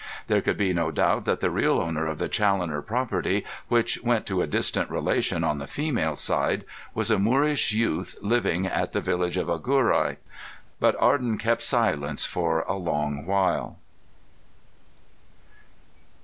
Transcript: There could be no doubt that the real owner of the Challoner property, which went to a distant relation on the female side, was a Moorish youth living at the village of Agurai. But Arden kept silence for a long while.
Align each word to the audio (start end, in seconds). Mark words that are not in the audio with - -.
There 0.25 0.41
could 0.41 0.57
be 0.57 0.73
no 0.73 0.89
doubt 0.89 1.25
that 1.25 1.41
the 1.41 1.51
real 1.51 1.79
owner 1.79 2.07
of 2.07 2.17
the 2.17 2.27
Challoner 2.27 2.81
property, 2.81 3.45
which 3.67 4.01
went 4.01 4.25
to 4.25 4.41
a 4.41 4.47
distant 4.47 4.89
relation 4.89 5.43
on 5.43 5.59
the 5.59 5.67
female 5.67 6.15
side, 6.15 6.65
was 6.95 7.11
a 7.11 7.19
Moorish 7.19 7.71
youth 7.71 8.17
living 8.19 8.65
at 8.65 8.93
the 8.93 8.99
village 9.01 9.37
of 9.37 9.47
Agurai. 9.47 10.17
But 10.79 10.95
Arden 10.99 11.37
kept 11.37 11.61
silence 11.61 12.25
for 12.25 12.61
a 12.61 12.73
long 12.77 13.27
while. 13.27 13.77